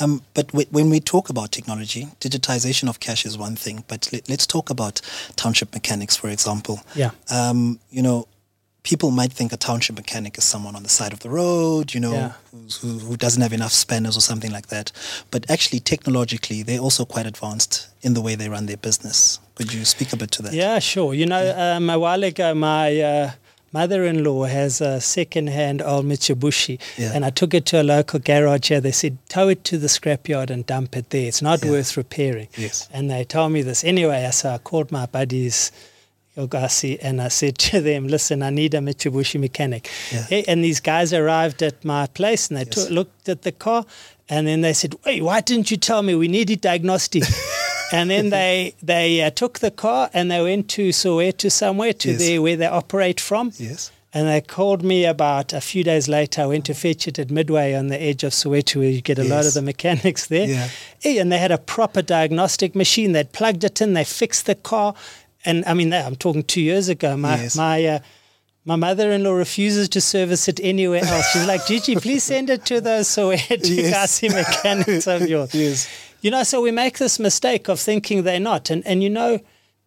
[0.00, 3.84] Um, but w- when we talk about technology, digitization of cash is one thing.
[3.88, 5.00] But let, let's talk about
[5.36, 6.80] township mechanics, for example.
[6.94, 7.10] Yeah.
[7.30, 8.26] Um, you know,
[8.82, 12.00] people might think a township mechanic is someone on the side of the road, you
[12.00, 12.32] know, Yeah.
[12.80, 14.90] who, who doesn't have enough spanners or something like that.
[15.30, 19.38] But actually, technologically, they're also quite advanced in the way they run their business.
[19.54, 20.52] Could you speak a bit to that?
[20.54, 21.12] Yeah, sure.
[21.14, 23.30] You know, um, a while ago, my uh,
[23.72, 27.12] mother-in-law has a second-hand old Mitsubishi, Yeah.
[27.14, 28.80] and I took it to a local garage here.
[28.80, 31.28] They said, tow it to the scrapyard and dump it there.
[31.28, 31.70] It's not Yeah.
[31.72, 32.48] worth repairing.
[32.56, 32.88] Yes.
[32.92, 33.84] And they told me this.
[33.84, 35.70] Anyway, so I called my buddies,
[36.36, 39.88] Yogasi, and I said to them, listen, I need a Mitsubishi mechanic.
[40.12, 40.22] Yeah.
[40.24, 42.74] Hey, and these guys arrived at my place and they Yes.
[42.74, 43.84] took, looked at the car
[44.28, 47.24] and then they said, wait, why didn't you tell me we needed diagnostic?
[47.92, 52.10] and then they they uh, took the car and they went to Soweto somewhere to
[52.12, 52.18] Yes.
[52.20, 53.52] there where they operate from.
[53.58, 53.90] Yes.
[54.12, 56.42] And they called me about a few days later.
[56.42, 59.20] I went to fetch it at Midway on the edge of Soweto, where you get
[59.20, 60.48] a lot of the mechanics there.
[60.48, 60.68] Yeah.
[61.20, 63.12] And they had a proper diagnostic machine.
[63.12, 64.94] They'd plugged it in, they fixed the car.
[65.44, 67.16] And I mean, I'm talking two years ago.
[67.16, 67.56] My, Yes.
[67.56, 67.98] my, uh,
[68.64, 71.30] my mother-in-law refuses to service it anywhere else.
[71.32, 73.90] She's like, GG, please send it to those Soweto Yes.
[74.20, 75.54] Kasi mechanics of yours.
[75.54, 75.88] Yes.
[76.22, 78.68] You know, so we make this mistake of thinking they're not.
[78.68, 79.40] And, and you know,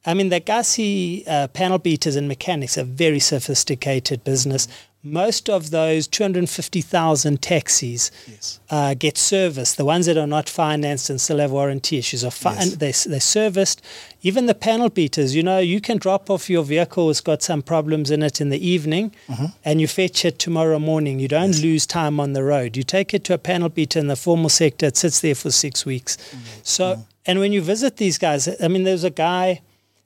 [0.05, 4.67] I mean, the Kasi uh, panel beaters and mechanics are very sophisticated business.
[5.05, 8.59] Most of those 250,000 taxis Yes.
[8.69, 9.75] uh, get serviced.
[9.75, 12.75] The ones that are not financed and still have warranty issues are fi- Yes.
[12.75, 13.81] they, they're serviced.
[14.21, 17.61] Even the panel beaters, you know, you can drop off your vehicle that's got some
[17.61, 19.47] problems in it in the evening mm-hmm.
[19.65, 21.19] and you fetch it tomorrow morning.
[21.19, 22.77] You don't lose time on the road.
[22.77, 25.51] You take it to a panel beater in the formal sector, it sits there for
[25.51, 26.15] six weeks.
[26.15, 26.37] Mm.
[26.63, 27.05] So, mm.
[27.25, 29.61] and when you visit these guys, I mean, there's a guy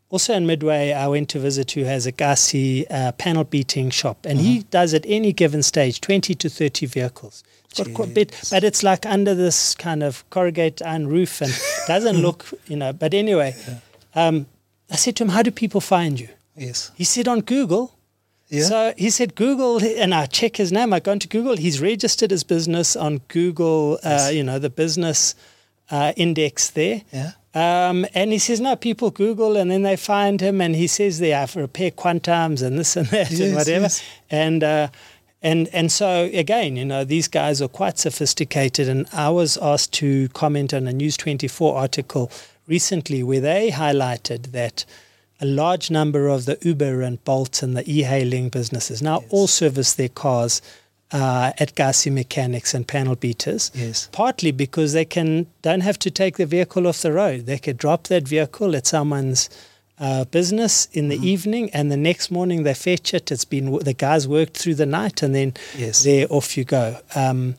[0.10, 4.26] also in Midway I went to visit who has a Kasi uh, panel beating shop,
[4.26, 7.44] and he does at any given stage 20 to 30 vehicles.
[7.76, 11.52] Got quite a bit, but it's like under this kind of corrugated iron roof and
[11.88, 12.92] doesn't look, you know.
[12.94, 13.54] But anyway,
[14.16, 14.48] um,
[14.90, 16.92] I said to him, "How do people find you?" Yes.
[16.96, 17.94] He said, "On Google."
[18.50, 18.64] Yeah.
[18.64, 20.94] So he said Google, and I check his name.
[20.94, 21.58] I go into Google.
[21.58, 23.96] He's registered his business on Google.
[24.04, 24.34] Uh, Yes.
[24.34, 25.36] You know the business
[25.92, 27.02] uh, index there.
[27.12, 27.32] yeah.
[27.58, 31.18] Um, and he says, no, people Google and then they find him and he says
[31.20, 33.84] they have repair quantums and this and that Yes, and whatever.
[33.86, 34.04] yes.
[34.30, 34.88] And, uh,
[35.42, 38.88] and, and so again, you know, these guys are quite sophisticated.
[38.88, 42.30] And I was asked to comment on a News 24 article
[42.68, 44.86] recently where they highlighted that
[45.40, 49.30] a large number of the Uber and Bolt and the e-hailing businesses now Yes.
[49.32, 50.62] all service their cars
[51.12, 54.10] uh, at Kasi Mechanics and panel beaters Yes.
[54.12, 57.46] partly because they can don't have to take the vehicle off the road.
[57.46, 59.50] They could drop that vehicle at someone's
[60.00, 61.26] uh, business in the Mm-hmm.
[61.26, 63.32] evening, and the next morning they fetch it.
[63.32, 66.04] It's been the guys worked through the night, and then Yes.
[66.04, 67.00] there off you go.
[67.16, 67.56] Um,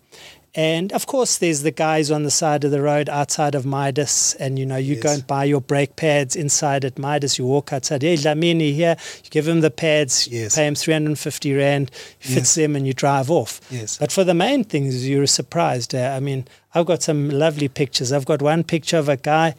[0.55, 4.35] and of course, there's the guys on the side of the road outside of Midas,
[4.35, 7.39] and you know you go and buy your brake pads inside at Midas.
[7.39, 8.97] You walk outside, hey, Lamini here.
[9.25, 10.55] You give him the pads, Yes.
[10.57, 12.55] pay him 350 rand, fits Yes.
[12.57, 13.61] them, and you drive off.
[13.71, 13.99] Yes.
[13.99, 15.95] But for the main things, you're surprised.
[15.95, 18.13] Uh, I mean, I've got some lovely pictures.
[18.13, 19.55] I've got one picture of a guy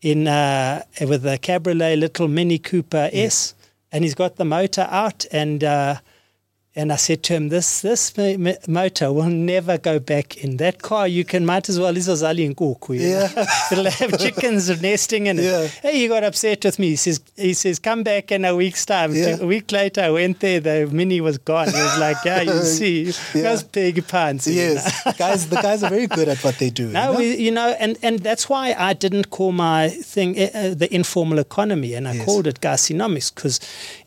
[0.00, 3.54] in uh, with a Cabriolet little Mini Cooper S,
[3.92, 5.64] and he's got the motor out and.
[5.64, 5.96] Uh,
[6.76, 8.12] and I said to him, "This this
[8.68, 11.08] motor will never go back in that car.
[11.08, 12.54] You can might as well izozali in
[12.94, 13.28] Yeah,
[13.72, 15.66] it'll have chickens nesting in it." Yeah.
[15.82, 16.90] Hey, he got upset with me.
[16.90, 19.38] He says, "He says come back in a week's time." Yeah.
[19.40, 20.60] A week later, I went there.
[20.60, 21.66] The mini was gone.
[21.68, 23.02] He was like, "Yeah, you see,
[23.34, 23.42] Yeah.
[23.42, 24.72] those pig pants." you know.
[24.74, 25.16] yes.
[25.18, 26.84] guys, the guys are very good at what they do.
[26.86, 27.18] you No, know?
[27.18, 31.40] we, you know, and, and that's why I didn't call my thing uh, the informal
[31.40, 32.24] economy, and I Yes.
[32.26, 33.58] called it KasiNomics because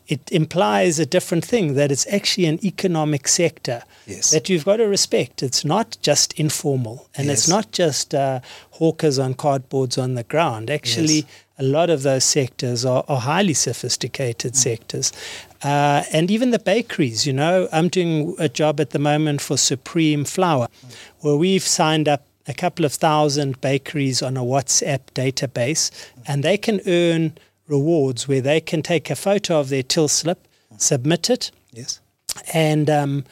[0.06, 4.30] it implies a different thing that it's actually an economic sector Yes.
[4.32, 5.42] that you've got to respect.
[5.42, 8.40] It's not just informal, and it's not just uh,
[8.72, 10.70] hawkers on cardboards on the ground.
[10.70, 11.24] Actually, Yes.
[11.58, 15.10] a lot of those sectors are, are highly sophisticated sectors.
[15.62, 19.56] Uh, and even the bakeries, you know, I'm doing a job at the moment for
[19.56, 20.68] Supreme Flour,
[21.20, 25.90] where we've signed up a couple of thousand bakeries on a WhatsApp database,
[26.26, 30.46] and they can earn rewards where they can take a photo of their till slip,
[30.76, 32.00] submit it, yes.
[32.52, 33.24] and um,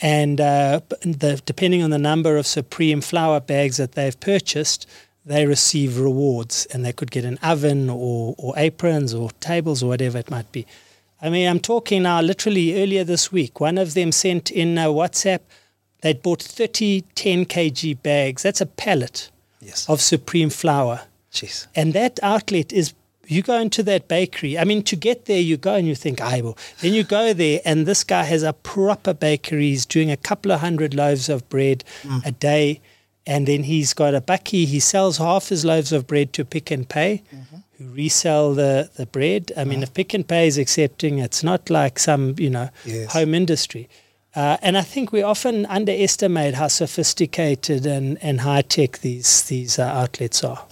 [0.00, 4.86] and uh, the, depending on the number of Supreme flour bags that they've purchased,
[5.24, 9.86] they receive rewards, and they could get an oven or, or aprons or tables or
[9.86, 10.66] whatever it might be.
[11.20, 13.60] I mean, I'm talking now literally earlier this week.
[13.60, 15.38] One of them sent in a WhatsApp.
[16.00, 18.42] They'd bought 30 10 kg bags.
[18.42, 19.88] That's a pallet Yes.
[19.88, 21.02] of Supreme flour.
[21.32, 21.68] Jeez.
[21.76, 22.92] And that outlet is
[23.32, 24.58] you go into that bakery.
[24.58, 26.56] I mean, to get there, you go and you think, I will.
[26.80, 29.70] Then you go there, and this guy has a proper bakery.
[29.70, 31.84] He's doing a couple of hundred loaves of bread
[32.24, 32.80] a day.
[33.24, 34.66] And then he's got a bakkie.
[34.66, 37.22] He sells half his loaves of bread to Pick n Pay,
[37.78, 39.52] who resell the, the bread.
[39.56, 43.12] I mean, if Pick n Pay is accepting, it's not like some, you know, Yes.
[43.12, 43.88] home industry.
[44.34, 49.78] Uh, and I think we often underestimate how sophisticated and, and high tech these these
[49.78, 50.66] uh, outlets are.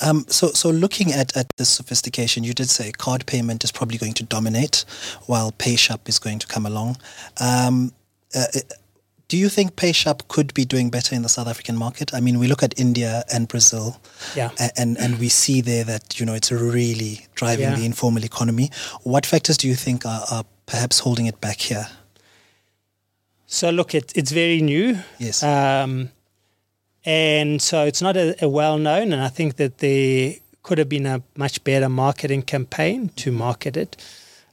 [0.00, 3.98] Um, so, so looking at, at this sophistication, you did say card payment is probably
[3.98, 4.84] going to dominate,
[5.26, 6.96] while PayShap is going to come along.
[7.40, 7.92] Um,
[8.34, 8.60] uh, uh,
[9.28, 12.14] do you think PayShap could be doing better in the South African market?
[12.14, 14.00] I mean, we look at India and Brazil,
[14.34, 14.50] Yeah.
[14.76, 17.76] and and we see there that you know it's really driving Yeah.
[17.76, 18.70] the informal economy.
[19.02, 21.88] What factors do you think are, are perhaps holding it back here?
[23.46, 24.98] So look, it, it's very new.
[25.18, 25.42] Yes.
[25.42, 26.10] Um,
[27.04, 30.88] and so it's not a, a well known, and I think that there could have
[30.88, 33.96] been a much better marketing campaign to market it.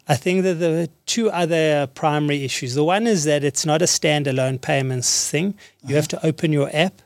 [0.07, 2.75] I think that there are two other primary issues.
[2.75, 5.55] The one is that it's not a standalone payments thing.
[5.83, 7.01] You have to open your app,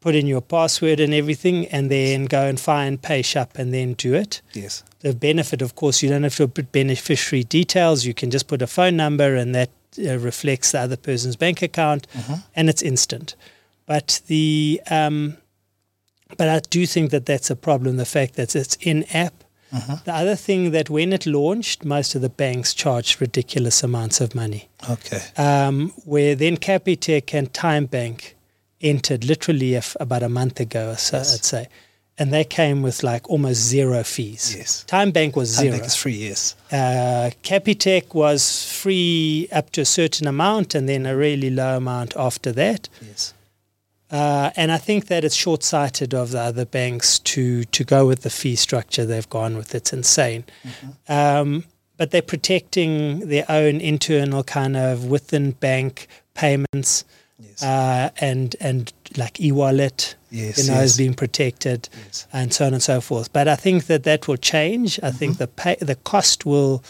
[0.00, 4.14] put in your password and everything, and then go and find PayShap and then do
[4.14, 4.42] it.
[4.52, 4.84] yes.
[5.00, 8.04] The benefit, of course, you don't have to put beneficiary details.
[8.04, 11.62] You can just put a phone number, and that uh, reflects the other person's bank
[11.62, 12.06] account,
[12.54, 13.34] and it's instant.
[13.90, 15.36] But the um,
[16.36, 17.96] but I do think that that's a problem.
[17.96, 19.34] The fact that it's in app.
[20.04, 24.32] The other thing that when it launched, most of the banks charged ridiculous amounts of
[24.34, 24.68] money.
[24.88, 25.20] Okay.
[25.36, 28.34] Um, where then Capitec and TymeBank
[28.80, 31.34] entered literally if, about a month ago, or so Yes.
[31.34, 31.68] I'd say,
[32.16, 34.54] and they came with like almost zero fees.
[34.56, 34.84] Yes.
[34.86, 35.74] TymeBank was Time zero.
[35.78, 36.28] Bank is free.
[36.28, 36.54] Yes.
[36.70, 42.14] Uh, Capitec was free up to a certain amount and then a really low amount
[42.16, 42.88] after that.
[43.04, 43.34] Yes.
[44.10, 48.06] Uh, and I think that it's short sighted of the other banks to, to go
[48.06, 49.74] with the fee structure they've gone with.
[49.74, 50.44] It's insane.
[51.08, 51.64] Um,
[51.96, 57.04] but they're protecting their own internal kind of within bank payments
[57.42, 57.62] Yes.
[57.62, 60.58] uh, and, and like e wallet, yes.
[60.58, 60.90] you know, yes.
[60.90, 62.26] is being protected yes.
[62.32, 63.32] and so on and so forth.
[63.32, 65.00] But I think that that will change.
[65.02, 66.84] I think the pay, the cost will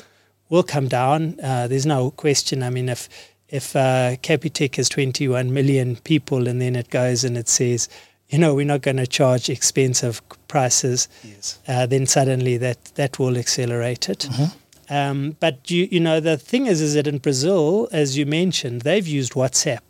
[0.48, 1.38] will come down.
[1.40, 2.62] Uh, there's no question.
[2.62, 3.08] I mean, if
[3.50, 7.88] if uh, Capitec has 21 million people and then it goes and it says,
[8.28, 11.58] you know, we're not going to charge expensive prices, Yes.
[11.66, 14.28] uh, then suddenly that that will accelerate it.
[14.30, 14.94] Mm-hmm.
[14.94, 18.82] Um, but you you know the thing is is that in Brazil, as you mentioned,
[18.82, 19.80] they've used WhatsApp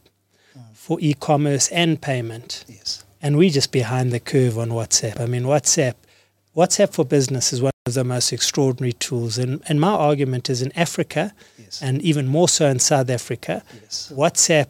[0.75, 3.05] for e-commerce and payment Yes.
[3.23, 5.21] and we're just behind the curve on WhatsApp.
[5.21, 5.95] I mean, WhatsApp,
[6.57, 9.39] WhatsApp for Business is one of the most extraordinary tools.
[9.39, 11.81] And, and my argument is in Africa, Yes.
[11.83, 14.13] and even more so in South Africa, yes.
[14.15, 14.67] WhatsApp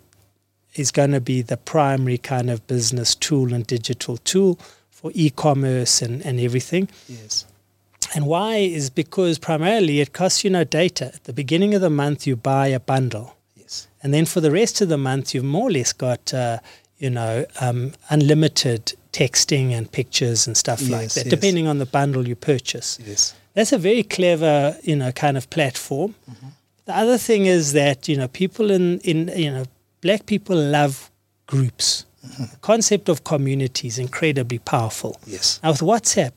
[0.75, 4.59] is going to be the primary kind of business tool and digital tool
[4.91, 6.89] for e-commerce and, and everything.
[7.09, 7.47] Yes.
[8.15, 11.07] And why is because primarily it costs you no data.
[11.07, 13.37] At the beginning of the month, you buy a bundle.
[13.57, 13.89] Yes.
[14.03, 16.59] And then for the rest of the month, you've more or less got, uh,
[16.99, 21.31] you know, um, unlimited texting and pictures and stuff like that, yes.
[21.31, 22.99] depending on the bundle you purchase.
[23.05, 23.35] Yes.
[23.55, 26.15] That's a very clever, you know, kind of platform.
[26.31, 26.47] Mm-hmm.
[26.85, 29.65] The other thing is that, you know, people in, in, you know,
[30.01, 31.11] black people love
[31.47, 32.07] groups.
[32.23, 35.19] The concept of community is incredibly powerful.
[35.27, 35.59] Yes.
[35.63, 36.33] Now with WhatsApp,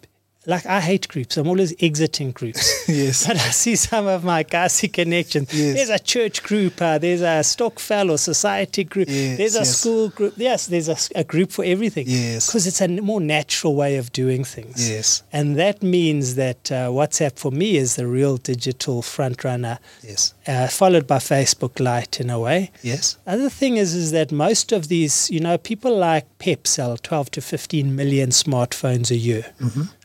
[0.45, 1.37] like I hate groups.
[1.37, 2.71] I'm always exiting groups.
[2.93, 3.25] Yes.
[3.25, 5.53] But I see some of my Kasi connections.
[5.53, 5.75] Yes.
[5.75, 9.77] There's a church group, uh, there's a Stokvel or society group, Yes, there's a yes.
[9.77, 10.33] school group.
[10.35, 12.05] Yes, there's a, a group for everything.
[12.07, 12.47] Yes.
[12.47, 14.89] Because it's a more natural way of doing things.
[14.89, 15.23] Yes.
[15.31, 20.33] And that means that uh, WhatsApp for me is the real digital front runner, Yes.
[20.45, 22.69] uh, followed by Facebook Lite in a way.
[22.81, 23.17] Yes.
[23.25, 27.31] Other thing is, is that most of these, you know, people like Pep sell 12
[27.31, 29.45] to 15 million smartphones a year.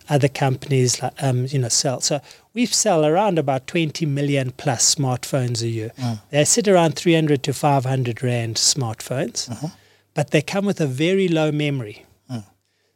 [0.08, 2.00] Other companies, like, um, you know, sell.
[2.00, 2.20] So
[2.54, 5.92] we sell around about 20 million plus smartphones a year.
[5.98, 6.20] Mm.
[6.30, 9.66] They sit around 300 to 500 rand smartphones, mm-hmm.
[10.14, 12.06] but they come with a very low memory.
[12.30, 12.44] Mm.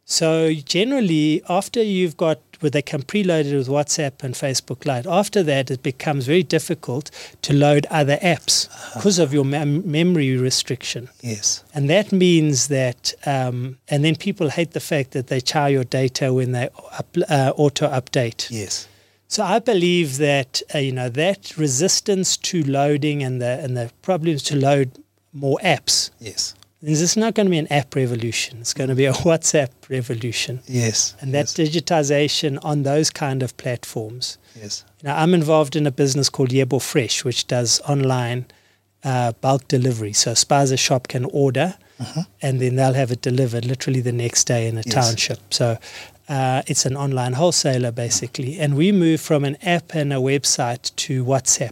[0.05, 5.43] So generally, after you've got where they come preloaded with WhatsApp and Facebook Lite, after
[5.43, 7.11] that it becomes very difficult
[7.41, 11.09] to load other apps because of your mem- memory restriction.
[11.21, 11.63] Yes.
[11.73, 15.83] And that means that, um, and then people hate the fact that they chow your
[15.83, 18.49] data when they up, uh, auto update.
[18.49, 18.87] Yes.
[19.27, 23.91] So I believe that uh, you know that resistance to loading and the and the
[24.03, 24.91] problems to load
[25.33, 26.11] more apps.
[26.19, 26.53] Yes.
[26.83, 28.57] This is not going to be an app revolution.
[28.59, 30.59] It's going to be a WhatsApp revolution.
[30.67, 31.15] Yes.
[31.21, 31.69] And that yes.
[31.69, 34.37] digitization on those kind of platforms.
[34.61, 34.83] Yes.
[35.01, 38.45] Now, I'm involved in a business called Yebo Fresh, which does online
[39.05, 40.11] uh, bulk delivery.
[40.11, 41.75] So, a Spaza shop can order
[42.41, 44.93] and then they'll have it delivered literally the next day in a Yes.
[44.93, 45.39] township.
[45.53, 45.77] So,
[46.27, 48.59] uh, it's an online wholesaler basically.
[48.59, 51.71] And we move from an app and a website to WhatsApp.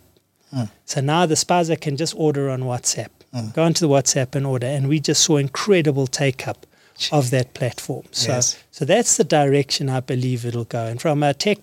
[0.86, 3.08] So now the Spaza can just order on WhatsApp.
[3.54, 4.68] Go onto the WhatsApp and order.
[4.68, 6.66] And we just saw incredible take up
[7.12, 8.04] of that platform.
[8.12, 8.58] So, Yes.
[8.72, 10.86] so that's the direction I believe it'll go.
[10.86, 11.58] And from a tech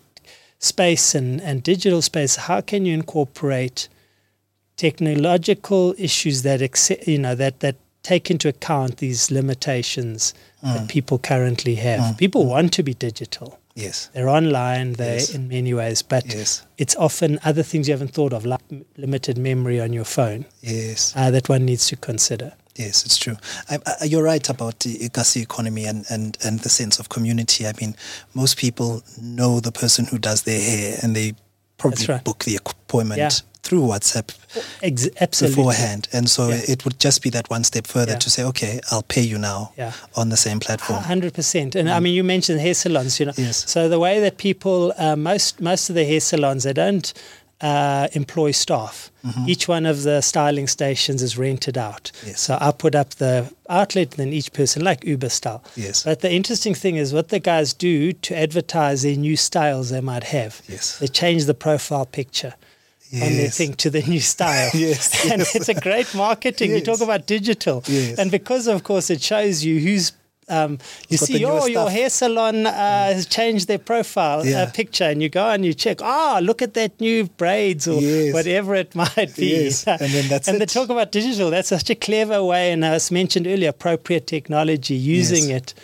[0.58, 3.88] space and, and digital space, how can you incorporate
[4.76, 10.74] technological issues that accept, you know that that take into account these limitations Mm.
[10.74, 12.16] that people currently have?
[12.18, 13.58] People want to be digital.
[13.78, 14.10] Yes.
[14.12, 15.30] They're online, they Yes.
[15.34, 16.62] in many ways, but Yes.
[16.78, 20.46] it's often other things you haven't thought of, like m- limited memory on your phone,
[20.62, 21.12] Yes.
[21.14, 22.52] uh, that one needs to consider.
[22.74, 23.36] Yes, it's true.
[23.70, 27.66] I, I, you're right about the Igasi economy and, and, and the sense of community.
[27.66, 27.94] I mean,
[28.34, 31.34] most people know the person who does their hair and they
[31.76, 32.22] probably right.
[32.24, 33.30] book the appointment Yeah.
[33.68, 34.28] Through WhatsApp
[34.82, 35.56] Ex- absolutely.
[35.56, 36.08] beforehand.
[36.12, 36.60] And so Yeah.
[36.72, 38.18] it would just be that one step further Yeah.
[38.18, 39.92] to say, okay, I'll pay you now Yeah.
[40.14, 41.02] on the same platform.
[41.02, 41.74] hundred percent.
[41.76, 43.18] And I mean, you mentioned hair salons.
[43.20, 43.46] You know, Mm.
[43.46, 43.64] Yes.
[43.66, 47.12] so the way that people, uh, most most of the hair salons, they don't
[47.60, 49.10] uh, employ staff.
[49.26, 49.48] Mm-hmm.
[49.48, 52.12] Each one of the styling stations is rented out.
[52.24, 52.40] Yes.
[52.40, 55.60] So I put up the outlet, and then each person, like Uber style.
[55.74, 56.04] Yes.
[56.04, 60.00] But the interesting thing is what the guys do to advertise their new styles they
[60.00, 60.52] might have.
[60.68, 60.98] Yes.
[61.00, 62.54] They change the profile picture.
[63.12, 63.56] On their Yes.
[63.56, 64.70] thing to the new style.
[64.74, 65.54] Yes, And yes.
[65.56, 66.72] it's a great marketing.
[66.72, 67.82] You talk about digital.
[67.86, 68.18] Yes.
[68.18, 70.12] And because, of course, it shows you who's.
[70.50, 70.78] Um,
[71.10, 74.62] you got see, oh, your hair salon uh, has changed their profile Yeah.
[74.62, 76.00] uh, picture, and you go and you check.
[76.02, 78.32] Ah, look at that new braids or Yes.
[78.32, 79.64] whatever it might be.
[79.64, 80.60] Yes, and then that's and it.
[80.60, 81.50] they talk about digital.
[81.50, 85.58] That's such a clever way, and as mentioned earlier, appropriate technology, using Yes.
[85.60, 85.74] it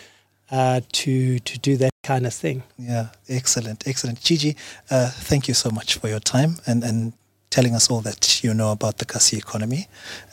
[0.51, 2.63] uh, to to do that kind of thing.
[2.77, 4.19] Yeah, excellent, excellent.
[4.19, 4.55] GG,
[4.91, 7.13] uh, thank you so much for your time and, and
[7.49, 9.87] telling us all that you know about the Kasi economy.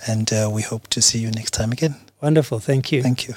[0.06, 1.94] And uh, we hope to see you next time again.
[2.20, 2.60] Wonderful.
[2.60, 3.02] Thank you.
[3.02, 3.34] Thank you.